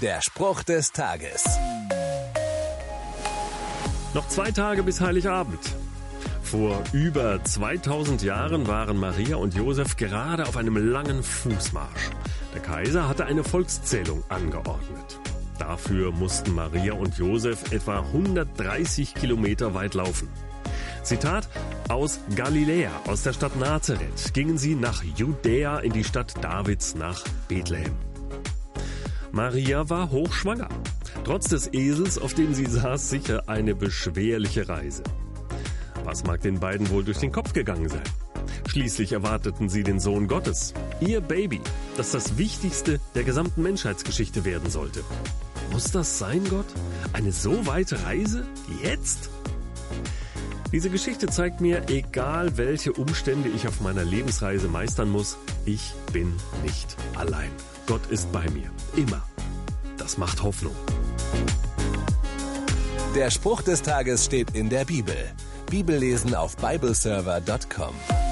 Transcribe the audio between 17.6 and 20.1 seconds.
etwa 130 Kilometer weit